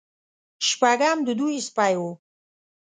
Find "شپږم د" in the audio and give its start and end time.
0.67-1.29